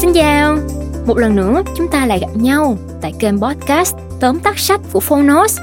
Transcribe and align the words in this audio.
Xin 0.00 0.12
chào, 0.12 0.58
một 1.06 1.18
lần 1.18 1.36
nữa 1.36 1.62
chúng 1.76 1.88
ta 1.88 2.06
lại 2.06 2.18
gặp 2.18 2.36
nhau 2.36 2.78
tại 3.00 3.12
kênh 3.18 3.40
podcast 3.40 3.94
tóm 4.20 4.38
tắt 4.38 4.58
sách 4.58 4.80
của 4.92 5.00
Phonos, 5.00 5.58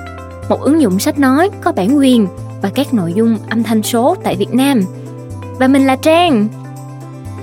một 0.50 0.62
ứng 0.62 0.82
dụng 0.82 1.00
sách 1.00 1.20
nói 1.20 1.50
có 1.62 1.72
bản 1.72 1.98
quyền 1.98 2.28
và 2.62 2.70
các 2.76 2.94
nội 2.94 3.14
dung 3.14 3.38
âm 3.50 3.64
thanh 3.64 3.84
số 3.84 4.16
tại 4.24 4.36
Việt 4.36 4.54
Nam. 4.54 4.82
Và 5.60 5.68
mình 5.68 5.86
là 5.86 5.96
Trang. 5.96 6.48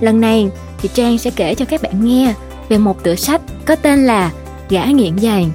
Lần 0.01 0.21
này 0.21 0.51
thì 0.79 0.89
Trang 0.95 1.19
sẽ 1.19 1.31
kể 1.31 1.55
cho 1.55 1.65
các 1.65 1.83
bạn 1.83 2.05
nghe 2.05 2.35
về 2.69 2.79
một 2.79 3.03
tựa 3.03 3.15
sách 3.15 3.41
có 3.65 3.77
tên 3.77 4.07
là 4.07 4.31
Gã 4.69 4.85
nghiện 4.85 5.17
vàng. 5.23 5.51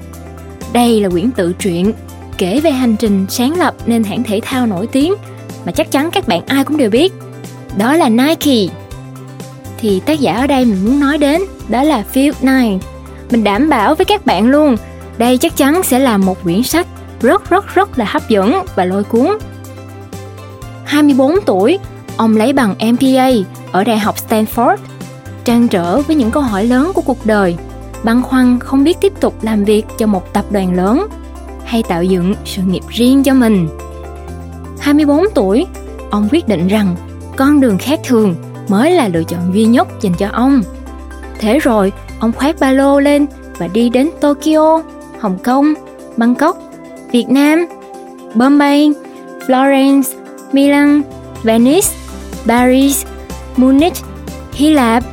Đây 0.72 1.00
là 1.00 1.08
quyển 1.08 1.30
tự 1.30 1.52
truyện 1.58 1.92
kể 2.38 2.60
về 2.60 2.70
hành 2.70 2.96
trình 2.96 3.26
sáng 3.28 3.58
lập 3.58 3.74
nên 3.86 4.04
hãng 4.04 4.22
thể 4.22 4.40
thao 4.42 4.66
nổi 4.66 4.86
tiếng 4.86 5.14
mà 5.64 5.72
chắc 5.72 5.90
chắn 5.90 6.10
các 6.12 6.28
bạn 6.28 6.46
ai 6.46 6.64
cũng 6.64 6.76
đều 6.76 6.90
biết. 6.90 7.12
Đó 7.76 7.96
là 7.96 8.08
Nike. 8.08 8.74
Thì 9.78 10.00
tác 10.00 10.20
giả 10.20 10.36
ở 10.36 10.46
đây 10.46 10.64
mình 10.64 10.84
muốn 10.84 11.00
nói 11.00 11.18
đến 11.18 11.42
đó 11.68 11.82
là 11.82 12.04
Field 12.14 12.32
này 12.42 12.80
Mình 13.30 13.44
đảm 13.44 13.68
bảo 13.68 13.94
với 13.94 14.04
các 14.04 14.26
bạn 14.26 14.46
luôn, 14.46 14.76
đây 15.18 15.38
chắc 15.38 15.56
chắn 15.56 15.82
sẽ 15.82 15.98
là 15.98 16.18
một 16.18 16.42
quyển 16.42 16.62
sách 16.62 16.86
rất 17.20 17.50
rất 17.50 17.74
rất 17.74 17.98
là 17.98 18.04
hấp 18.08 18.28
dẫn 18.28 18.64
và 18.74 18.84
lôi 18.84 19.04
cuốn. 19.04 19.38
24 20.84 21.34
tuổi, 21.46 21.78
ông 22.16 22.36
lấy 22.36 22.52
bằng 22.52 22.74
MBA 22.92 23.28
ở 23.72 23.84
Đại 23.84 23.98
học 23.98 24.14
Stanford, 24.28 24.76
trang 25.44 25.68
trở 25.68 26.00
với 26.00 26.16
những 26.16 26.30
câu 26.30 26.42
hỏi 26.42 26.64
lớn 26.64 26.92
của 26.94 27.02
cuộc 27.02 27.26
đời, 27.26 27.56
băn 28.04 28.22
khoăn 28.22 28.58
không 28.58 28.84
biết 28.84 28.96
tiếp 29.00 29.12
tục 29.20 29.34
làm 29.42 29.64
việc 29.64 29.86
cho 29.98 30.06
một 30.06 30.32
tập 30.32 30.44
đoàn 30.50 30.74
lớn 30.74 31.06
hay 31.64 31.82
tạo 31.82 32.02
dựng 32.02 32.34
sự 32.44 32.62
nghiệp 32.62 32.82
riêng 32.88 33.22
cho 33.22 33.34
mình. 33.34 33.68
24 34.80 35.24
tuổi, 35.34 35.66
ông 36.10 36.28
quyết 36.32 36.48
định 36.48 36.68
rằng 36.68 36.96
con 37.36 37.60
đường 37.60 37.78
khác 37.78 38.00
thường 38.04 38.34
mới 38.68 38.90
là 38.90 39.08
lựa 39.08 39.24
chọn 39.24 39.54
duy 39.54 39.64
nhất 39.64 39.88
dành 40.00 40.14
cho 40.18 40.28
ông. 40.32 40.62
Thế 41.38 41.58
rồi, 41.58 41.92
ông 42.20 42.32
khoác 42.32 42.56
ba 42.60 42.72
lô 42.72 43.00
lên 43.00 43.26
và 43.58 43.68
đi 43.68 43.88
đến 43.88 44.10
Tokyo, 44.20 44.82
Hồng 45.20 45.38
Kông, 45.44 45.74
Bangkok, 46.16 46.58
Việt 47.12 47.28
Nam, 47.28 47.66
Bombay, 48.34 48.92
Florence, 49.46 50.02
Milan, 50.52 51.02
Venice, 51.42 51.88
Paris, 52.46 53.04
Munich, 53.56 53.94
Hy 54.52 54.70
Lạp 54.70 55.04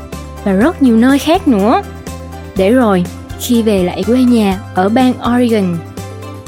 và 0.44 0.52
rất 0.52 0.82
nhiều 0.82 0.98
nơi 0.98 1.20
khác 1.20 1.48
nữa. 1.48 1.82
Để 2.58 2.72
rồi, 2.72 3.06
khi 3.40 3.62
về 3.62 3.84
lại 3.84 4.04
quê 4.08 4.18
nhà 4.18 4.60
ở 4.76 4.90
bang 4.90 5.14
Oregon, 5.36 5.78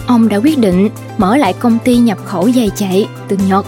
ông 0.07 0.29
đã 0.29 0.37
quyết 0.37 0.57
định 0.59 0.89
mở 1.17 1.37
lại 1.37 1.53
công 1.53 1.77
ty 1.83 1.97
nhập 1.97 2.17
khẩu 2.25 2.51
giày 2.51 2.71
chạy 2.75 3.07
từ 3.27 3.37
Nhật. 3.49 3.65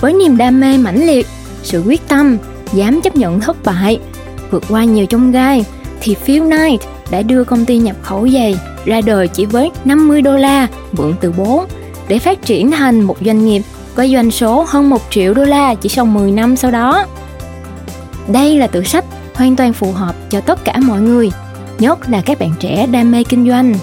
Với 0.00 0.12
niềm 0.12 0.36
đam 0.36 0.60
mê 0.60 0.78
mãnh 0.78 1.06
liệt, 1.06 1.26
sự 1.64 1.82
quyết 1.86 2.08
tâm, 2.08 2.36
dám 2.72 3.00
chấp 3.00 3.16
nhận 3.16 3.40
thất 3.40 3.64
bại, 3.64 3.98
vượt 4.50 4.64
qua 4.68 4.84
nhiều 4.84 5.06
chông 5.06 5.32
gai, 5.32 5.64
thì 6.00 6.14
Phil 6.14 6.42
Knight 6.42 6.80
đã 7.10 7.22
đưa 7.22 7.44
công 7.44 7.64
ty 7.64 7.78
nhập 7.78 7.96
khẩu 8.02 8.28
giày 8.28 8.58
ra 8.84 9.00
đời 9.00 9.28
chỉ 9.28 9.46
với 9.46 9.70
50 9.84 10.22
đô 10.22 10.36
la 10.36 10.68
mượn 10.92 11.14
từ 11.20 11.32
bố 11.32 11.64
để 12.08 12.18
phát 12.18 12.42
triển 12.42 12.70
thành 12.70 13.00
một 13.00 13.16
doanh 13.24 13.44
nghiệp 13.44 13.62
có 13.94 14.06
doanh 14.06 14.30
số 14.30 14.64
hơn 14.68 14.90
1 14.90 15.02
triệu 15.10 15.34
đô 15.34 15.44
la 15.44 15.74
chỉ 15.74 15.88
sau 15.88 16.06
10 16.06 16.30
năm 16.30 16.56
sau 16.56 16.70
đó. 16.70 17.06
Đây 18.28 18.58
là 18.58 18.66
tự 18.66 18.82
sách 18.82 19.04
hoàn 19.34 19.56
toàn 19.56 19.72
phù 19.72 19.92
hợp 19.92 20.14
cho 20.30 20.40
tất 20.40 20.64
cả 20.64 20.76
mọi 20.78 21.00
người, 21.00 21.30
nhất 21.78 21.98
là 22.08 22.20
các 22.20 22.38
bạn 22.38 22.52
trẻ 22.60 22.86
đam 22.86 23.12
mê 23.12 23.24
kinh 23.24 23.48
doanh. 23.48 23.74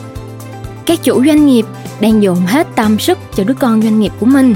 Các 0.85 1.03
chủ 1.03 1.25
doanh 1.25 1.45
nghiệp 1.45 1.65
đang 1.99 2.23
dồn 2.23 2.37
hết 2.45 2.67
tâm 2.75 2.99
sức 2.99 3.17
cho 3.35 3.43
đứa 3.43 3.53
con 3.53 3.81
doanh 3.81 3.99
nghiệp 3.99 4.11
của 4.19 4.25
mình. 4.25 4.55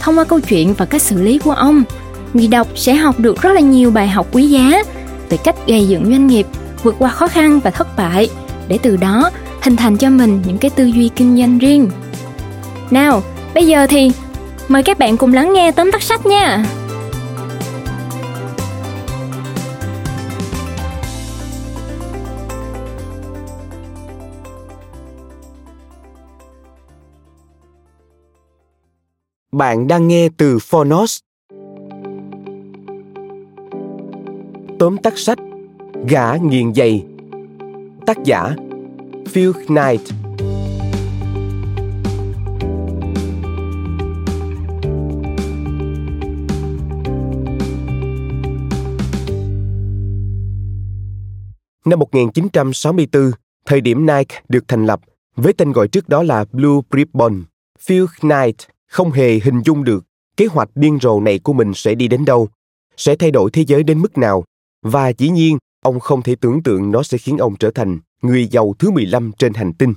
Thông 0.00 0.18
qua 0.18 0.24
câu 0.24 0.40
chuyện 0.40 0.74
và 0.74 0.84
cách 0.84 1.02
xử 1.02 1.22
lý 1.22 1.38
của 1.38 1.50
ông, 1.50 1.82
người 2.32 2.48
đọc 2.48 2.68
sẽ 2.74 2.94
học 2.94 3.18
được 3.18 3.42
rất 3.42 3.52
là 3.52 3.60
nhiều 3.60 3.90
bài 3.90 4.08
học 4.08 4.26
quý 4.32 4.46
giá 4.46 4.82
về 5.28 5.36
cách 5.36 5.56
gây 5.66 5.88
dựng 5.88 6.04
doanh 6.10 6.26
nghiệp, 6.26 6.46
vượt 6.82 6.94
qua 6.98 7.10
khó 7.10 7.28
khăn 7.28 7.60
và 7.60 7.70
thất 7.70 7.96
bại 7.96 8.30
để 8.68 8.78
từ 8.82 8.96
đó 8.96 9.30
hình 9.62 9.76
thành 9.76 9.96
cho 9.96 10.10
mình 10.10 10.42
những 10.46 10.58
cái 10.58 10.70
tư 10.70 10.84
duy 10.84 11.10
kinh 11.16 11.36
doanh 11.36 11.58
riêng. 11.58 11.90
Nào, 12.90 13.22
bây 13.54 13.66
giờ 13.66 13.86
thì 13.86 14.12
mời 14.68 14.82
các 14.82 14.98
bạn 14.98 15.16
cùng 15.16 15.32
lắng 15.32 15.52
nghe 15.52 15.72
tóm 15.72 15.92
tắt 15.92 16.02
sách 16.02 16.26
nha. 16.26 16.64
Bạn 29.52 29.88
đang 29.88 30.08
nghe 30.08 30.28
từ 30.36 30.58
Phonos. 30.58 31.18
Tóm 34.78 34.96
tắt 34.98 35.18
sách 35.18 35.38
Gã 36.08 36.34
nghiền 36.36 36.74
giày 36.74 37.04
Tác 38.06 38.16
giả 38.24 38.54
Phil 39.28 39.50
Knight 39.52 40.00
Năm 51.84 51.98
1964, 51.98 53.30
thời 53.66 53.80
điểm 53.80 54.06
Nike 54.06 54.40
được 54.48 54.64
thành 54.68 54.86
lập 54.86 55.00
với 55.36 55.52
tên 55.52 55.72
gọi 55.72 55.88
trước 55.88 56.08
đó 56.08 56.22
là 56.22 56.44
Blue 56.52 56.80
Ribbon, 56.92 57.44
Phil 57.80 58.04
Knight 58.20 58.56
không 58.86 59.10
hề 59.10 59.38
hình 59.38 59.62
dung 59.64 59.84
được 59.84 60.04
kế 60.36 60.46
hoạch 60.46 60.68
điên 60.74 60.98
rồ 61.02 61.20
này 61.20 61.38
của 61.38 61.52
mình 61.52 61.74
sẽ 61.74 61.94
đi 61.94 62.08
đến 62.08 62.24
đâu, 62.24 62.48
sẽ 62.96 63.16
thay 63.16 63.30
đổi 63.30 63.50
thế 63.50 63.64
giới 63.66 63.82
đến 63.82 63.98
mức 63.98 64.18
nào. 64.18 64.44
Và 64.82 65.08
dĩ 65.18 65.28
nhiên, 65.28 65.58
ông 65.82 66.00
không 66.00 66.22
thể 66.22 66.34
tưởng 66.40 66.62
tượng 66.62 66.90
nó 66.90 67.02
sẽ 67.02 67.18
khiến 67.18 67.36
ông 67.36 67.56
trở 67.56 67.70
thành 67.70 67.98
người 68.22 68.46
giàu 68.46 68.74
thứ 68.78 68.90
15 68.90 69.32
trên 69.38 69.54
hành 69.54 69.72
tinh. 69.72 69.94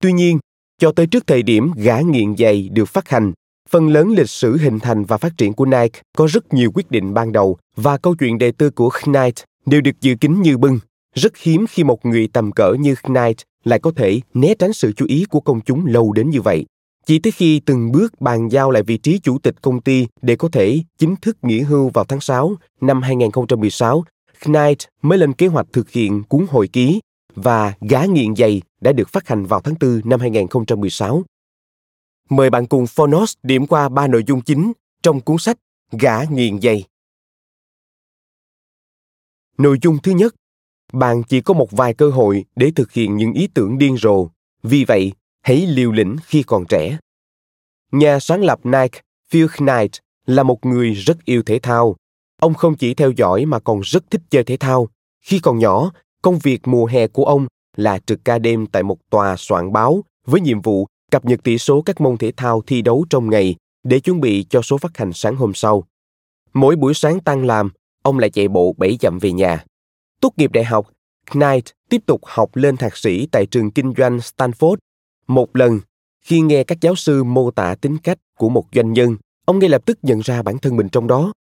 Tuy 0.00 0.12
nhiên, 0.12 0.38
cho 0.78 0.92
tới 0.92 1.06
trước 1.06 1.26
thời 1.26 1.42
điểm 1.42 1.72
gã 1.76 2.00
nghiện 2.00 2.36
giày 2.36 2.68
được 2.72 2.88
phát 2.88 3.08
hành, 3.08 3.32
phần 3.68 3.88
lớn 3.88 4.14
lịch 4.16 4.30
sử 4.30 4.56
hình 4.56 4.78
thành 4.78 5.04
và 5.04 5.16
phát 5.16 5.32
triển 5.36 5.52
của 5.52 5.64
Nike 5.64 6.00
có 6.16 6.26
rất 6.26 6.54
nhiều 6.54 6.70
quyết 6.74 6.90
định 6.90 7.14
ban 7.14 7.32
đầu 7.32 7.58
và 7.76 7.96
câu 7.96 8.14
chuyện 8.14 8.38
đề 8.38 8.52
tư 8.52 8.70
của 8.70 8.90
Knight 9.04 9.44
đều 9.66 9.80
được 9.80 10.00
dự 10.00 10.14
kín 10.20 10.42
như 10.42 10.58
bưng. 10.58 10.78
Rất 11.14 11.36
hiếm 11.36 11.66
khi 11.70 11.84
một 11.84 12.06
người 12.06 12.28
tầm 12.32 12.52
cỡ 12.52 12.72
như 12.72 12.94
Knight 13.02 13.38
lại 13.64 13.78
có 13.78 13.92
thể 13.96 14.20
né 14.34 14.54
tránh 14.58 14.72
sự 14.72 14.92
chú 14.92 15.06
ý 15.08 15.24
của 15.24 15.40
công 15.40 15.60
chúng 15.60 15.86
lâu 15.86 16.12
đến 16.12 16.30
như 16.30 16.40
vậy. 16.40 16.64
Chỉ 17.08 17.18
tới 17.18 17.32
khi 17.32 17.60
từng 17.60 17.92
bước 17.92 18.20
bàn 18.20 18.48
giao 18.48 18.70
lại 18.70 18.82
vị 18.82 18.98
trí 18.98 19.18
chủ 19.18 19.38
tịch 19.38 19.62
công 19.62 19.80
ty 19.80 20.06
để 20.22 20.36
có 20.36 20.48
thể 20.52 20.78
chính 20.98 21.16
thức 21.16 21.36
nghỉ 21.42 21.60
hưu 21.60 21.90
vào 21.94 22.04
tháng 22.04 22.20
6 22.20 22.56
năm 22.80 23.02
2016, 23.02 24.04
Knight 24.44 24.78
mới 25.02 25.18
lên 25.18 25.32
kế 25.32 25.46
hoạch 25.46 25.66
thực 25.72 25.90
hiện 25.90 26.22
cuốn 26.28 26.46
hồi 26.50 26.68
ký 26.68 27.00
và 27.34 27.74
Gã 27.80 28.04
nghiện 28.04 28.36
giày 28.36 28.62
đã 28.80 28.92
được 28.92 29.08
phát 29.08 29.28
hành 29.28 29.46
vào 29.46 29.60
tháng 29.60 29.74
4 29.80 30.00
năm 30.04 30.20
2016. 30.20 31.22
Mời 32.28 32.50
bạn 32.50 32.66
cùng 32.66 32.86
Phonos 32.86 33.34
điểm 33.42 33.66
qua 33.66 33.88
ba 33.88 34.06
nội 34.06 34.24
dung 34.26 34.40
chính 34.40 34.72
trong 35.02 35.20
cuốn 35.20 35.38
sách 35.38 35.58
Gã 35.92 36.22
nghiện 36.22 36.60
giày. 36.60 36.84
Nội 39.58 39.78
dung 39.82 39.98
thứ 40.02 40.12
nhất, 40.12 40.34
bạn 40.92 41.22
chỉ 41.28 41.40
có 41.40 41.54
một 41.54 41.70
vài 41.70 41.94
cơ 41.94 42.10
hội 42.10 42.44
để 42.56 42.72
thực 42.76 42.92
hiện 42.92 43.16
những 43.16 43.32
ý 43.32 43.48
tưởng 43.54 43.78
điên 43.78 43.96
rồ. 43.96 44.28
Vì 44.62 44.84
vậy, 44.84 45.12
hãy 45.48 45.66
liều 45.66 45.92
lĩnh 45.92 46.16
khi 46.24 46.42
còn 46.42 46.64
trẻ. 46.66 46.98
Nhà 47.92 48.18
sáng 48.20 48.44
lập 48.44 48.58
Nike, 48.64 49.00
Phil 49.30 49.46
Knight, 49.56 49.92
là 50.26 50.42
một 50.42 50.66
người 50.66 50.92
rất 50.92 51.24
yêu 51.24 51.42
thể 51.42 51.58
thao. 51.58 51.96
Ông 52.40 52.54
không 52.54 52.76
chỉ 52.76 52.94
theo 52.94 53.10
dõi 53.10 53.44
mà 53.44 53.58
còn 53.58 53.80
rất 53.80 54.10
thích 54.10 54.20
chơi 54.30 54.44
thể 54.44 54.56
thao. 54.56 54.88
Khi 55.24 55.38
còn 55.38 55.58
nhỏ, 55.58 55.92
công 56.22 56.38
việc 56.38 56.68
mùa 56.68 56.86
hè 56.86 57.06
của 57.06 57.24
ông 57.24 57.46
là 57.76 57.98
trực 57.98 58.24
ca 58.24 58.38
đêm 58.38 58.66
tại 58.66 58.82
một 58.82 58.98
tòa 59.10 59.34
soạn 59.38 59.72
báo 59.72 60.04
với 60.26 60.40
nhiệm 60.40 60.62
vụ 60.62 60.86
cập 61.10 61.24
nhật 61.24 61.42
tỷ 61.42 61.58
số 61.58 61.82
các 61.82 62.00
môn 62.00 62.16
thể 62.16 62.32
thao 62.36 62.62
thi 62.66 62.82
đấu 62.82 63.04
trong 63.10 63.30
ngày 63.30 63.56
để 63.84 64.00
chuẩn 64.00 64.20
bị 64.20 64.46
cho 64.50 64.62
số 64.62 64.78
phát 64.78 64.96
hành 64.96 65.12
sáng 65.12 65.36
hôm 65.36 65.54
sau. 65.54 65.84
Mỗi 66.54 66.76
buổi 66.76 66.94
sáng 66.94 67.20
tăng 67.20 67.46
làm, 67.46 67.70
ông 68.02 68.18
lại 68.18 68.30
chạy 68.30 68.48
bộ 68.48 68.74
7 68.78 68.98
dặm 69.00 69.18
về 69.18 69.32
nhà. 69.32 69.64
Tốt 70.20 70.32
nghiệp 70.36 70.52
đại 70.52 70.64
học, 70.64 70.86
Knight 71.30 71.64
tiếp 71.88 72.02
tục 72.06 72.20
học 72.24 72.56
lên 72.56 72.76
thạc 72.76 72.96
sĩ 72.96 73.26
tại 73.32 73.46
trường 73.46 73.70
kinh 73.70 73.92
doanh 73.96 74.18
Stanford 74.18 74.76
một 75.28 75.56
lần, 75.56 75.80
khi 76.24 76.40
nghe 76.40 76.64
các 76.64 76.78
giáo 76.80 76.94
sư 76.94 77.24
mô 77.24 77.50
tả 77.50 77.74
tính 77.74 77.98
cách 77.98 78.18
của 78.38 78.48
một 78.48 78.64
doanh 78.72 78.92
nhân, 78.92 79.16
ông 79.44 79.58
ngay 79.58 79.68
lập 79.68 79.82
tức 79.86 79.98
nhận 80.02 80.20
ra 80.20 80.42
bản 80.42 80.58
thân 80.58 80.76
mình 80.76 80.88
trong 80.88 81.06
đó. 81.06 81.32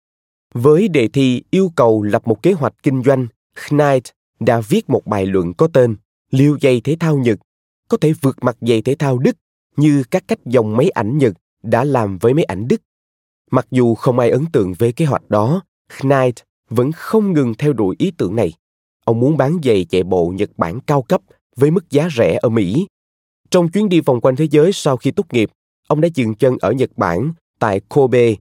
Với 0.55 0.89
đề 0.89 1.09
thi 1.09 1.43
yêu 1.51 1.73
cầu 1.77 2.03
lập 2.03 2.27
một 2.27 2.43
kế 2.43 2.53
hoạch 2.53 2.75
kinh 2.83 3.03
doanh, 3.03 3.27
Knight 3.69 4.05
đã 4.41 4.61
viết 4.61 4.91
một 4.91 5.07
bài 5.07 5.27
luận 5.27 5.55
có 5.55 5.69
tên 5.73 5.97
Liêu 6.31 6.59
giày 6.63 6.81
thể 6.81 6.97
thao 7.01 7.17
Nhật 7.17 7.39
có 7.89 7.97
thể 7.97 8.13
vượt 8.21 8.37
mặt 8.43 8.57
giày 8.61 8.83
thể 8.83 8.95
thao 8.95 9.19
Đức 9.19 9.37
như 9.77 10.03
các 10.11 10.25
cách 10.29 10.39
dòng 10.45 10.77
máy 10.77 10.91
ảnh 10.91 11.19
Nhật 11.19 11.35
đã 11.63 11.85
làm 11.85 12.19
với 12.19 12.35
máy 12.35 12.45
ảnh 12.45 12.69
Đức. 12.69 12.83
Mặc 13.51 13.67
dù 13.71 13.95
không 13.95 14.19
ai 14.19 14.31
ấn 14.31 14.47
tượng 14.53 14.75
với 14.79 14.93
kế 14.93 15.05
hoạch 15.05 15.31
đó, 15.31 15.63
Knight 16.01 16.37
vẫn 16.71 16.93
không 16.93 17.33
ngừng 17.33 17.55
theo 17.55 17.73
đuổi 17.73 17.97
ý 17.99 18.11
tưởng 18.11 18.37
này. 18.37 18.53
Ông 19.05 19.21
muốn 19.21 19.37
bán 19.37 19.59
giày 19.65 19.85
chạy 19.85 20.03
bộ 20.03 20.33
Nhật 20.37 20.51
Bản 20.57 20.81
cao 20.81 21.03
cấp 21.03 21.21
với 21.57 21.71
mức 21.71 21.91
giá 21.91 22.09
rẻ 22.17 22.39
ở 22.43 22.49
Mỹ 22.49 22.87
trong 23.51 23.69
chuyến 23.69 23.89
đi 23.89 24.01
vòng 24.01 24.21
quanh 24.21 24.37
thế 24.37 24.49
giới 24.51 24.73
sau 24.73 24.97
khi 24.97 25.11
tốt 25.11 25.27
nghiệp, 25.33 25.51
ông 25.89 26.01
đã 26.01 26.09
dừng 26.15 26.35
chân 26.35 26.57
ở 26.61 26.73
Nhật 26.73 26.91
Bản, 26.97 27.33
tại 27.59 27.81
Kobe. 27.81 28.35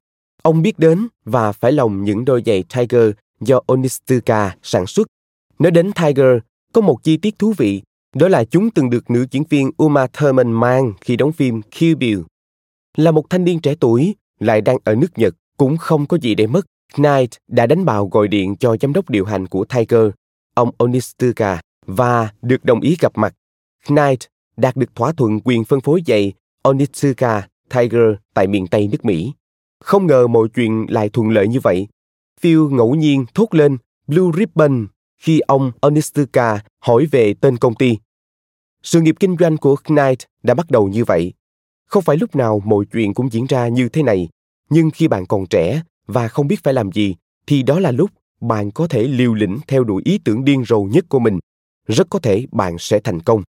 Ông 0.44 0.62
biết 0.62 0.80
đến 0.80 1.08
và 1.26 1.52
phải 1.52 1.72
lòng 1.72 2.04
những 2.04 2.26
đôi 2.26 2.44
giày 2.46 2.64
Tiger 2.76 3.12
do 3.42 3.60
Onitsuka 3.68 4.56
sản 4.64 4.88
xuất. 4.88 5.08
Nói 5.60 5.72
đến 5.72 5.92
Tiger, 5.92 6.38
có 6.74 6.82
một 6.82 7.04
chi 7.04 7.18
tiết 7.18 7.40
thú 7.40 7.54
vị, 7.58 7.82
đó 8.16 8.28
là 8.28 8.44
chúng 8.44 8.70
từng 8.70 8.90
được 8.90 9.10
nữ 9.10 9.26
diễn 9.32 9.44
viên 9.50 9.72
Uma 9.78 10.08
Thurman 10.08 10.52
mang 10.52 10.94
khi 11.02 11.16
đóng 11.16 11.32
phim 11.32 11.62
Kill 11.62 11.96
Bill. 11.96 12.22
Là 12.98 13.12
một 13.12 13.30
thanh 13.30 13.44
niên 13.44 13.60
trẻ 13.60 13.76
tuổi, 13.80 14.16
lại 14.40 14.62
đang 14.62 14.78
ở 14.84 14.96
nước 14.96 15.18
Nhật, 15.18 15.36
cũng 15.58 15.78
không 15.78 16.06
có 16.06 16.18
gì 16.18 16.36
để 16.36 16.48
mất. 16.48 16.66
Knight 16.94 17.32
đã 17.48 17.66
đánh 17.66 17.86
bào 17.86 18.08
gọi 18.08 18.28
điện 18.28 18.56
cho 18.56 18.76
giám 18.82 18.94
đốc 18.94 19.10
điều 19.10 19.26
hành 19.26 19.48
của 19.48 19.66
Tiger, 19.66 20.10
ông 20.54 20.72
Onitsuka, 20.78 21.62
và 21.86 22.30
được 22.42 22.66
đồng 22.66 22.82
ý 22.82 22.96
gặp 23.00 23.12
mặt. 23.16 23.34
Knight 23.88 24.20
đạt 24.58 24.76
được 24.76 24.96
thỏa 24.96 25.12
thuận 25.12 25.40
quyền 25.44 25.64
phân 25.64 25.82
phối 25.82 26.02
giày 26.08 26.34
Onitsuka 26.62 27.48
Tiger 27.74 28.14
tại 28.34 28.48
miền 28.48 28.68
Tây 28.68 28.88
nước 28.92 29.06
Mỹ. 29.06 29.34
Không 29.80 30.08
ngờ 30.08 30.28
mọi 30.28 30.48
chuyện 30.56 30.86
lại 30.90 31.10
thuận 31.10 31.30
lợi 31.30 31.48
như 31.48 31.60
vậy. 31.60 31.88
Phil 32.42 32.60
ngẫu 32.72 32.96
nhiên 32.96 33.26
thốt 33.34 33.48
lên 33.52 33.78
Blue 34.08 34.32
Ribbon 34.38 34.88
khi 35.18 35.40
ông 35.40 35.72
Onitsuka 35.82 36.60
hỏi 36.82 37.06
về 37.12 37.34
tên 37.34 37.58
công 37.58 37.76
ty. 37.76 37.98
Sự 38.84 39.02
nghiệp 39.02 39.16
kinh 39.20 39.36
doanh 39.40 39.58
của 39.58 39.76
Knight 39.76 40.20
đã 40.44 40.54
bắt 40.54 40.72
đầu 40.72 40.88
như 40.88 41.04
vậy. 41.04 41.34
Không 41.86 42.04
phải 42.04 42.18
lúc 42.18 42.36
nào 42.36 42.62
mọi 42.66 42.86
chuyện 42.94 43.14
cũng 43.14 43.32
diễn 43.32 43.46
ra 43.46 43.68
như 43.68 43.90
thế 43.90 44.04
này, 44.04 44.30
nhưng 44.70 44.90
khi 44.92 45.08
bạn 45.08 45.26
còn 45.26 45.46
trẻ 45.46 45.82
và 46.08 46.28
không 46.28 46.48
biết 46.48 46.64
phải 46.64 46.74
làm 46.74 46.92
gì, 46.92 47.16
thì 47.48 47.64
đó 47.64 47.80
là 47.80 47.92
lúc 47.92 48.12
bạn 48.42 48.72
có 48.72 48.88
thể 48.88 49.04
liều 49.04 49.34
lĩnh 49.34 49.60
theo 49.68 49.84
đuổi 49.84 50.02
ý 50.06 50.18
tưởng 50.18 50.46
điên 50.46 50.66
rồ 50.66 50.82
nhất 50.82 51.06
của 51.10 51.20
mình. 51.20 51.40
Rất 51.88 52.08
có 52.10 52.20
thể 52.20 52.46
bạn 52.52 52.76
sẽ 52.80 53.00
thành 53.00 53.20
công. 53.20 53.44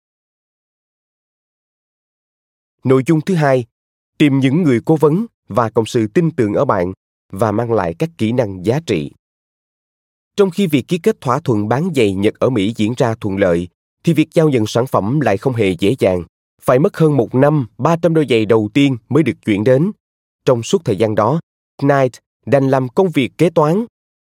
Nội 2.83 3.03
dung 3.05 3.21
thứ 3.21 3.35
hai, 3.35 3.65
tìm 4.17 4.39
những 4.39 4.63
người 4.63 4.79
cố 4.85 4.95
vấn 4.95 5.25
và 5.47 5.69
cộng 5.69 5.85
sự 5.85 6.07
tin 6.07 6.31
tưởng 6.31 6.53
ở 6.53 6.65
bạn 6.65 6.93
và 7.31 7.51
mang 7.51 7.73
lại 7.73 7.95
các 7.99 8.09
kỹ 8.17 8.31
năng 8.31 8.65
giá 8.65 8.79
trị. 8.85 9.11
Trong 10.35 10.49
khi 10.49 10.67
việc 10.67 10.87
ký 10.87 10.97
kết 10.97 11.21
thỏa 11.21 11.39
thuận 11.39 11.67
bán 11.67 11.89
giày 11.95 12.13
Nhật 12.13 12.33
ở 12.39 12.49
Mỹ 12.49 12.73
diễn 12.75 12.93
ra 12.97 13.15
thuận 13.21 13.37
lợi, 13.37 13.67
thì 14.03 14.13
việc 14.13 14.27
giao 14.33 14.49
nhận 14.49 14.65
sản 14.65 14.87
phẩm 14.87 15.19
lại 15.19 15.37
không 15.37 15.53
hề 15.53 15.69
dễ 15.79 15.95
dàng. 15.99 16.23
Phải 16.61 16.79
mất 16.79 16.97
hơn 16.97 17.17
một 17.17 17.35
năm, 17.35 17.67
300 17.77 18.13
đôi 18.13 18.25
giày 18.29 18.45
đầu 18.45 18.69
tiên 18.73 18.97
mới 19.09 19.23
được 19.23 19.33
chuyển 19.45 19.63
đến. 19.63 19.91
Trong 20.45 20.63
suốt 20.63 20.85
thời 20.85 20.95
gian 20.95 21.15
đó, 21.15 21.39
Knight 21.81 22.13
đành 22.45 22.69
làm 22.69 22.89
công 22.89 23.09
việc 23.09 23.31
kế 23.37 23.49
toán. 23.49 23.85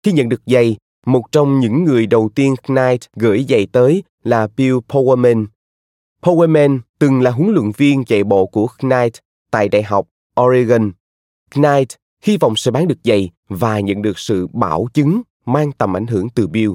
Khi 0.03 0.11
nhận 0.11 0.29
được 0.29 0.41
giày, 0.45 0.75
một 1.05 1.31
trong 1.31 1.59
những 1.59 1.83
người 1.83 2.07
đầu 2.07 2.29
tiên 2.35 2.55
Knight 2.67 3.01
gửi 3.15 3.45
giày 3.49 3.67
tới 3.71 4.03
là 4.23 4.47
Bill 4.57 4.77
Powerman. 4.89 5.45
Powerman 6.22 6.80
từng 7.00 7.22
là 7.22 7.31
huấn 7.31 7.54
luyện 7.54 7.72
viên 7.78 8.06
chạy 8.06 8.24
bộ 8.24 8.46
của 8.46 8.68
Knight 8.80 9.14
tại 9.52 9.69
Đại 9.69 9.84
học 9.84 10.08
Oregon. 10.42 10.92
Knight 11.52 11.90
hy 12.24 12.38
vọng 12.38 12.56
sẽ 12.56 12.72
bán 12.72 12.88
được 12.88 12.98
giày 13.04 13.30
và 13.50 13.80
nhận 13.80 14.02
được 14.02 14.19
sự 14.19 14.48
bảo 14.48 14.88
chứng 14.94 15.22
mang 15.46 15.72
tầm 15.72 15.98
ảnh 15.98 16.08
hưởng 16.08 16.30
từ 16.30 16.48
Bill. 16.48 16.72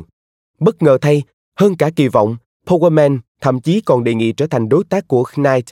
Bất 0.58 0.82
ngờ 0.82 0.98
thay, 1.00 1.22
hơn 1.58 1.76
cả 1.76 1.90
kỳ 1.96 2.08
vọng, 2.08 2.36
Powerman 2.66 3.18
thậm 3.40 3.60
chí 3.60 3.80
còn 3.80 4.04
đề 4.04 4.14
nghị 4.14 4.32
trở 4.32 4.46
thành 4.46 4.68
đối 4.68 4.84
tác 4.84 5.08
của 5.08 5.24
Knight. 5.34 5.66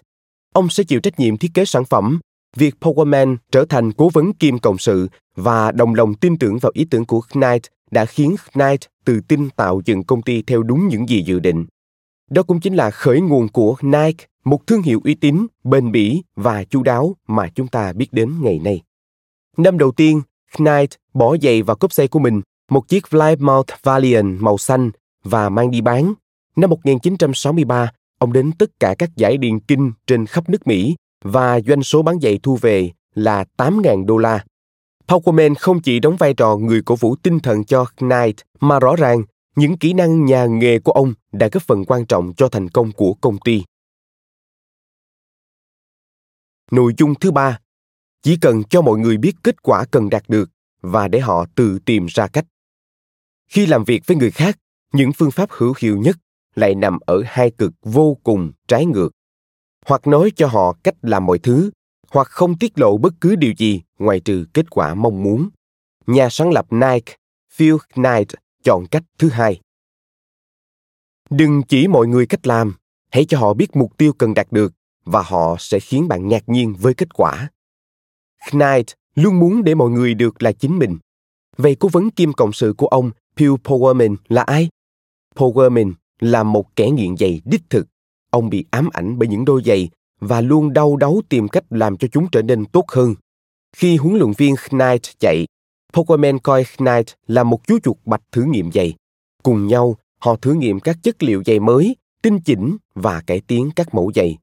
Ông 0.52 0.68
sẽ 0.68 0.84
chịu 0.84 1.00
trách 1.00 1.20
nhiệm 1.20 1.36
thiết 1.36 1.50
kế 1.54 1.64
sản 1.64 1.84
phẩm. 1.84 2.20
Việc 2.56 2.74
Powerman 2.80 3.36
trở 3.52 3.64
thành 3.68 3.92
cố 3.92 4.08
vấn 4.12 4.32
kim 4.32 4.58
cộng 4.58 4.78
sự 4.78 5.08
và 5.36 5.72
đồng 5.72 5.94
lòng 5.94 6.14
tin 6.14 6.38
tưởng 6.38 6.58
vào 6.58 6.72
ý 6.74 6.84
tưởng 6.90 7.04
của 7.04 7.20
Knight 7.32 7.62
đã 7.90 8.04
khiến 8.04 8.36
Knight 8.52 8.80
tự 9.04 9.20
tin 9.28 9.50
tạo 9.50 9.80
dựng 9.84 10.04
công 10.04 10.22
ty 10.22 10.42
theo 10.42 10.62
đúng 10.62 10.88
những 10.88 11.08
gì 11.08 11.22
dự 11.22 11.38
định. 11.38 11.66
Đó 12.30 12.42
cũng 12.42 12.60
chính 12.60 12.74
là 12.74 12.90
khởi 12.90 13.20
nguồn 13.20 13.48
của 13.48 13.76
Nike, 13.82 14.26
một 14.44 14.66
thương 14.66 14.82
hiệu 14.82 15.00
uy 15.04 15.14
tín, 15.14 15.46
bền 15.64 15.92
bỉ 15.92 16.22
và 16.36 16.64
chu 16.64 16.82
đáo 16.82 17.16
mà 17.26 17.48
chúng 17.54 17.68
ta 17.68 17.92
biết 17.92 18.08
đến 18.12 18.34
ngày 18.42 18.58
nay. 18.58 18.82
Năm 19.56 19.78
đầu 19.78 19.92
tiên, 19.92 20.22
Knight 20.56 20.90
bỏ 21.14 21.36
giày 21.42 21.62
vào 21.62 21.76
cốp 21.76 21.92
xe 21.92 22.06
của 22.06 22.18
mình, 22.18 22.40
một 22.70 22.88
chiếc 22.88 23.04
Plymouth 23.10 23.68
Valiant 23.82 24.40
màu 24.40 24.58
xanh 24.58 24.90
và 25.24 25.48
mang 25.48 25.70
đi 25.70 25.80
bán. 25.80 26.14
Năm 26.56 26.70
1963, 26.70 27.92
ông 28.18 28.32
đến 28.32 28.52
tất 28.58 28.70
cả 28.80 28.94
các 28.98 29.10
giải 29.16 29.36
điền 29.36 29.60
kinh 29.60 29.92
trên 30.06 30.26
khắp 30.26 30.48
nước 30.48 30.66
Mỹ 30.66 30.96
và 31.24 31.60
doanh 31.60 31.82
số 31.82 32.02
bán 32.02 32.20
giày 32.20 32.38
thu 32.42 32.56
về 32.56 32.90
là 33.14 33.44
8.000 33.56 34.06
đô 34.06 34.16
la. 34.16 34.44
Powerman 35.06 35.54
không 35.58 35.80
chỉ 35.80 36.00
đóng 36.00 36.16
vai 36.16 36.34
trò 36.34 36.56
người 36.56 36.82
cổ 36.82 36.96
vũ 36.96 37.16
tinh 37.16 37.40
thần 37.40 37.64
cho 37.64 37.84
Knight, 37.96 38.36
mà 38.60 38.80
rõ 38.80 38.96
ràng 38.96 39.22
những 39.56 39.78
kỹ 39.78 39.92
năng 39.92 40.24
nhà 40.24 40.46
nghề 40.46 40.78
của 40.78 40.92
ông 40.92 41.14
đã 41.32 41.48
góp 41.52 41.62
phần 41.62 41.84
quan 41.84 42.06
trọng 42.06 42.32
cho 42.36 42.48
thành 42.48 42.68
công 42.68 42.92
của 42.92 43.14
công 43.20 43.38
ty. 43.38 43.62
Nội 46.70 46.94
dung 46.98 47.14
thứ 47.14 47.30
ba, 47.30 47.60
chỉ 48.22 48.36
cần 48.40 48.62
cho 48.64 48.82
mọi 48.82 48.98
người 48.98 49.16
biết 49.16 49.32
kết 49.42 49.62
quả 49.62 49.84
cần 49.90 50.10
đạt 50.10 50.28
được 50.28 50.50
và 50.80 51.08
để 51.08 51.20
họ 51.20 51.46
tự 51.54 51.78
tìm 51.84 52.06
ra 52.06 52.26
cách. 52.26 52.44
Khi 53.48 53.66
làm 53.66 53.84
việc 53.84 54.02
với 54.06 54.16
người 54.16 54.30
khác, 54.30 54.58
những 54.92 55.12
phương 55.12 55.30
pháp 55.30 55.50
hữu 55.50 55.74
hiệu 55.78 55.98
nhất 55.98 56.16
lại 56.54 56.74
nằm 56.74 56.98
ở 57.06 57.22
hai 57.26 57.50
cực 57.50 57.72
vô 57.82 58.16
cùng 58.22 58.52
trái 58.68 58.86
ngược. 58.86 59.10
Hoặc 59.86 60.06
nói 60.06 60.32
cho 60.36 60.46
họ 60.46 60.76
cách 60.82 60.94
làm 61.02 61.26
mọi 61.26 61.38
thứ, 61.38 61.70
hoặc 62.10 62.26
không 62.26 62.58
tiết 62.58 62.78
lộ 62.78 62.98
bất 62.98 63.12
cứ 63.20 63.36
điều 63.36 63.52
gì 63.58 63.82
ngoài 63.98 64.20
trừ 64.20 64.44
kết 64.54 64.70
quả 64.70 64.94
mong 64.94 65.22
muốn. 65.22 65.48
Nhà 66.06 66.28
sáng 66.30 66.50
lập 66.50 66.66
Nike, 66.72 67.16
Phil 67.52 67.74
Knight 67.94 68.28
chọn 68.62 68.86
cách 68.86 69.02
thứ 69.18 69.28
hai 69.28 69.60
đừng 71.30 71.62
chỉ 71.62 71.88
mọi 71.88 72.06
người 72.06 72.26
cách 72.26 72.46
làm 72.46 72.74
hãy 73.10 73.24
cho 73.24 73.38
họ 73.38 73.54
biết 73.54 73.76
mục 73.76 73.96
tiêu 73.96 74.12
cần 74.12 74.34
đạt 74.34 74.52
được 74.52 74.72
và 75.04 75.22
họ 75.22 75.56
sẽ 75.58 75.80
khiến 75.80 76.08
bạn 76.08 76.28
ngạc 76.28 76.48
nhiên 76.48 76.74
với 76.80 76.94
kết 76.94 77.14
quả 77.14 77.50
knight 78.50 78.86
luôn 79.14 79.40
muốn 79.40 79.64
để 79.64 79.74
mọi 79.74 79.90
người 79.90 80.14
được 80.14 80.42
là 80.42 80.52
chính 80.52 80.78
mình 80.78 80.98
vậy 81.56 81.76
cố 81.80 81.88
vấn 81.88 82.10
kim 82.10 82.32
cộng 82.32 82.52
sự 82.52 82.74
của 82.76 82.86
ông 82.86 83.10
Phil 83.36 83.50
Powerman 83.64 84.16
là 84.28 84.42
ai? 84.42 84.68
Powerman 85.34 85.92
là 86.20 86.42
một 86.42 86.76
kẻ 86.76 86.90
nghiện 86.90 87.16
giày 87.16 87.40
đích 87.44 87.62
thực. 87.70 87.86
Ông 88.30 88.50
bị 88.50 88.64
ám 88.70 88.88
ảnh 88.92 89.18
bởi 89.18 89.28
những 89.28 89.44
đôi 89.44 89.62
giày 89.64 89.88
và 90.20 90.40
luôn 90.40 90.72
đau 90.72 90.96
đáu 90.96 91.20
tìm 91.28 91.48
cách 91.48 91.64
làm 91.70 91.96
cho 91.96 92.08
chúng 92.08 92.30
trở 92.32 92.42
nên 92.42 92.64
tốt 92.64 92.84
hơn. 92.88 93.14
Khi 93.76 93.96
huấn 93.96 94.18
luyện 94.18 94.32
viên 94.38 94.54
Knight 94.68 95.18
chạy, 95.18 95.46
Pokémon 95.92 96.38
coi 96.38 96.64
Knight 96.78 97.06
là 97.26 97.42
một 97.42 97.66
chú 97.66 97.78
chuột 97.82 97.96
bạch 98.04 98.22
thử 98.32 98.42
nghiệm 98.42 98.72
giày. 98.72 98.94
Cùng 99.42 99.66
nhau, 99.66 99.96
họ 100.18 100.36
thử 100.36 100.52
nghiệm 100.52 100.80
các 100.80 100.96
chất 101.02 101.22
liệu 101.22 101.42
giày 101.46 101.60
mới, 101.60 101.96
tinh 102.22 102.40
chỉnh 102.40 102.76
và 102.94 103.20
cải 103.26 103.40
tiến 103.40 103.70
các 103.76 103.94
mẫu 103.94 104.12
giày. 104.14 104.38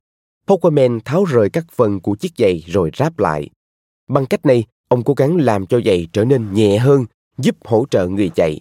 Pokémon 0.47 0.99
tháo 1.05 1.23
rời 1.23 1.49
các 1.49 1.65
phần 1.71 1.99
của 1.99 2.15
chiếc 2.15 2.31
giày 2.37 2.63
rồi 2.67 2.91
ráp 2.97 3.19
lại. 3.19 3.49
Bằng 4.07 4.25
cách 4.25 4.45
này, 4.45 4.63
ông 4.87 5.03
cố 5.03 5.13
gắng 5.13 5.35
làm 5.37 5.65
cho 5.65 5.81
giày 5.85 6.07
trở 6.13 6.25
nên 6.25 6.53
nhẹ 6.53 6.77
hơn, 6.77 7.05
giúp 7.37 7.55
hỗ 7.65 7.85
trợ 7.89 8.07
người 8.07 8.29
chạy. 8.35 8.59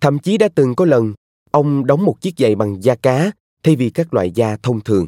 Thậm 0.00 0.18
chí 0.18 0.38
đã 0.38 0.48
từng 0.54 0.74
có 0.74 0.84
lần, 0.84 1.14
ông 1.50 1.86
đóng 1.86 2.04
một 2.04 2.20
chiếc 2.20 2.34
giày 2.38 2.54
bằng 2.54 2.82
da 2.82 2.94
cá 2.94 3.30
thay 3.62 3.76
vì 3.76 3.90
các 3.90 4.14
loại 4.14 4.30
da 4.30 4.56
thông 4.62 4.80
thường. 4.80 5.06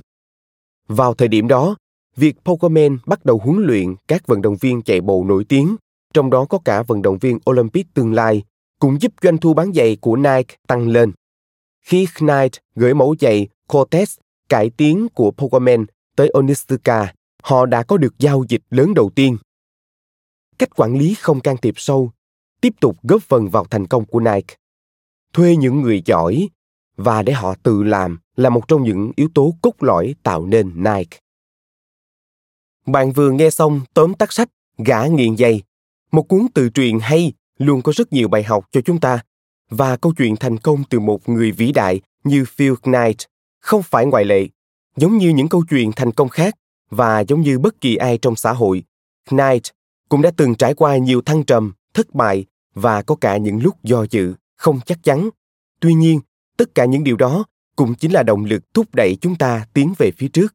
Vào 0.89 1.15
thời 1.15 1.29
điểm 1.29 1.49
đó, 1.49 1.77
việc 2.17 2.37
Pokémon 2.45 2.99
bắt 3.07 3.25
đầu 3.25 3.41
huấn 3.45 3.63
luyện 3.67 3.95
các 4.09 4.27
vận 4.27 4.43
động 4.43 4.57
viên 4.61 4.83
chạy 4.83 5.01
bộ 5.01 5.25
nổi 5.25 5.45
tiếng 5.45 5.77
trong 6.15 6.31
đó 6.31 6.45
có 6.45 6.59
cả 6.65 6.83
vận 6.83 7.03
động 7.03 7.19
viên 7.19 7.39
Olympic 7.51 7.87
tương 7.95 8.13
lai, 8.13 8.43
cũng 8.79 9.01
giúp 9.01 9.13
doanh 9.23 9.39
thu 9.39 9.55
bán 9.55 9.73
giày 9.73 9.97
của 9.97 10.17
Nike 10.17 10.57
tăng 10.67 10.89
lên. 10.89 11.13
Khi 11.81 12.07
Knight 12.19 12.53
gửi 12.75 12.95
mẫu 12.95 13.15
giày 13.21 13.49
Cortez 13.69 14.19
cải 14.49 14.71
tiến 14.71 15.09
của 15.15 15.31
Pokémon 15.31 15.87
tới 16.17 16.29
Onistuka, 16.29 17.15
họ 17.43 17.67
đã 17.67 17.83
có 17.83 17.97
được 17.97 18.19
giao 18.19 18.45
dịch 18.49 18.63
lớn 18.71 18.95
đầu 18.95 19.11
tiên. 19.15 19.37
Cách 20.59 20.77
quản 20.77 20.99
lý 20.99 21.15
không 21.15 21.41
can 21.41 21.57
thiệp 21.57 21.75
sâu 21.77 22.11
tiếp 22.61 22.73
tục 22.81 22.97
góp 23.03 23.23
phần 23.23 23.49
vào 23.49 23.65
thành 23.65 23.87
công 23.87 24.05
của 24.05 24.21
Nike. 24.21 24.55
Thuê 25.33 25.57
những 25.57 25.81
người 25.81 26.03
giỏi 26.05 26.49
và 26.97 27.23
để 27.23 27.33
họ 27.33 27.55
tự 27.63 27.83
làm 27.83 28.19
là 28.37 28.51
một 28.51 28.69
trong 28.69 28.83
những 28.83 29.13
yếu 29.17 29.29
tố 29.35 29.55
cốt 29.63 29.75
lõi 29.81 30.15
tạo 30.23 30.47
nên 30.47 30.73
Nike. 30.77 31.19
Bạn 32.87 33.13
vừa 33.13 33.31
nghe 33.31 33.51
xong 33.51 33.81
tóm 33.95 34.15
tắt 34.15 34.33
sách 34.33 34.49
Gã 34.79 35.07
nghiện 35.07 35.37
giày 35.37 35.63
một 36.13 36.23
cuốn 36.23 36.47
tự 36.55 36.69
truyện 36.69 37.01
hay 37.01 37.33
luôn 37.59 37.83
có 37.83 37.93
rất 37.97 38.13
nhiều 38.13 38.29
bài 38.29 38.43
học 38.43 38.69
cho 38.73 38.81
chúng 38.81 39.01
ta 39.01 39.25
và 39.71 39.97
câu 39.97 40.13
chuyện 40.17 40.37
thành 40.37 40.59
công 40.59 40.85
từ 40.91 41.01
một 41.01 41.29
người 41.29 41.53
vĩ 41.53 41.73
đại 41.73 42.01
như 42.25 42.45
Phil 42.45 42.73
Knight 42.83 43.19
không 43.61 43.83
phải 43.83 44.07
ngoại 44.07 44.25
lệ. 44.25 44.47
Giống 44.97 45.19
như 45.19 45.29
những 45.29 45.49
câu 45.49 45.65
chuyện 45.71 45.93
thành 45.97 46.13
công 46.13 46.29
khác 46.29 46.55
và 46.91 47.21
giống 47.21 47.41
như 47.41 47.59
bất 47.59 47.81
kỳ 47.81 47.97
ai 47.97 48.19
trong 48.19 48.37
xã 48.37 48.53
hội, 48.53 48.83
Knight 49.31 49.63
cũng 50.09 50.23
đã 50.23 50.31
từng 50.37 50.55
trải 50.55 50.75
qua 50.75 50.97
nhiều 50.97 51.23
thăng 51.23 51.45
trầm, 51.45 51.73
thất 51.95 52.15
bại 52.15 52.45
và 52.75 53.03
có 53.03 53.15
cả 53.15 53.37
những 53.37 53.63
lúc 53.63 53.83
do 53.83 54.07
dự, 54.11 54.35
không 54.57 54.81
chắc 54.87 54.99
chắn. 55.03 55.29
Tuy 55.81 55.95
nhiên, 55.95 56.21
tất 56.57 56.75
cả 56.75 56.85
những 56.85 57.05
điều 57.05 57.17
đó 57.17 57.45
cũng 57.77 57.95
chính 57.95 58.13
là 58.13 58.23
động 58.23 58.45
lực 58.45 58.75
thúc 58.75 58.95
đẩy 58.95 59.17
chúng 59.21 59.37
ta 59.37 59.67
tiến 59.73 59.95
về 59.99 60.11
phía 60.17 60.29
trước. 60.29 60.55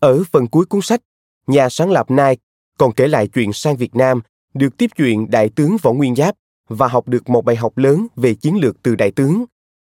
Ở 0.00 0.24
phần 0.32 0.46
cuối 0.46 0.66
cuốn 0.66 0.82
sách, 0.82 1.00
nhà 1.46 1.68
sáng 1.68 1.90
lập 1.90 2.10
Nike 2.10 2.42
còn 2.78 2.92
kể 2.92 3.08
lại 3.08 3.28
chuyện 3.28 3.52
sang 3.52 3.76
Việt 3.76 3.96
Nam 3.96 4.20
được 4.54 4.76
tiếp 4.76 4.90
chuyện 4.96 5.30
Đại 5.30 5.48
tướng 5.48 5.76
Võ 5.82 5.92
Nguyên 5.92 6.14
Giáp 6.14 6.34
và 6.68 6.88
học 6.88 7.08
được 7.08 7.28
một 7.28 7.44
bài 7.44 7.56
học 7.56 7.78
lớn 7.78 8.06
về 8.16 8.34
chiến 8.34 8.56
lược 8.56 8.82
từ 8.82 8.94
Đại 8.94 9.10
tướng. 9.10 9.44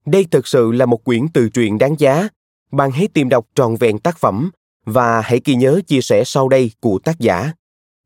Đây 0.06 0.26
thật 0.30 0.46
sự 0.46 0.72
là 0.72 0.86
một 0.86 1.04
quyển 1.04 1.28
từ 1.28 1.48
truyện 1.48 1.78
đáng 1.78 1.94
giá. 1.98 2.28
Bạn 2.72 2.90
hãy 2.90 3.08
tìm 3.08 3.28
đọc 3.28 3.46
trọn 3.54 3.76
vẹn 3.76 3.98
tác 3.98 4.18
phẩm 4.18 4.50
và 4.86 5.20
hãy 5.20 5.40
ghi 5.44 5.54
nhớ 5.54 5.80
chia 5.86 6.00
sẻ 6.00 6.22
sau 6.24 6.48
đây 6.48 6.70
của 6.80 6.98
tác 7.04 7.18
giả. 7.18 7.52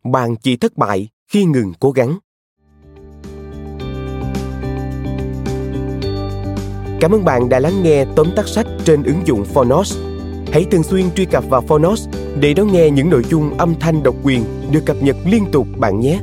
Bạn 0.04 0.36
chỉ 0.36 0.56
thất 0.56 0.76
bại 0.76 1.08
khi 1.28 1.44
ngừng 1.44 1.72
cố 1.80 1.90
gắng. 1.90 2.18
Cảm 7.00 7.12
ơn 7.14 7.24
bạn 7.24 7.48
đã 7.48 7.60
lắng 7.60 7.82
nghe 7.82 8.04
tóm 8.16 8.26
tắt 8.36 8.48
sách 8.48 8.66
trên 8.84 9.02
ứng 9.02 9.26
dụng 9.26 9.44
Phonos. 9.44 9.98
Hãy 10.52 10.64
thường 10.70 10.82
xuyên 10.82 11.10
truy 11.10 11.24
cập 11.24 11.44
vào 11.48 11.60
Phonos 11.60 12.08
để 12.40 12.54
đón 12.54 12.72
nghe 12.72 12.90
những 12.90 13.10
nội 13.10 13.22
dung 13.30 13.58
âm 13.58 13.74
thanh 13.80 14.02
độc 14.02 14.14
quyền 14.22 14.44
được 14.72 14.80
cập 14.86 14.96
nhật 15.02 15.16
liên 15.24 15.44
tục 15.52 15.66
bạn 15.78 16.00
nhé. 16.00 16.20